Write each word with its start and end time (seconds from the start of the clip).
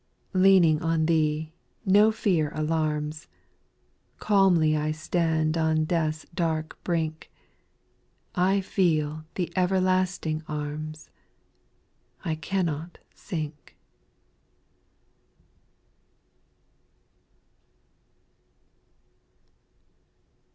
7. 0.31 0.41
Leaning 0.41 0.81
on 0.81 1.05
Thee, 1.05 1.53
no 1.85 2.11
fear 2.11 2.51
alarms; 2.55 3.27
Calmly 4.17 4.75
I 4.75 4.89
stand 4.91 5.59
on 5.59 5.85
death's 5.85 6.25
dark 6.33 6.75
brink; 6.83 7.29
I 8.33 8.61
feel 8.61 9.25
*' 9.29 9.35
the 9.35 9.53
everlasting 9.55 10.41
anns," 10.49 11.11
I 12.25 12.33
cannot 12.33 12.97
sink. 13.13 13.77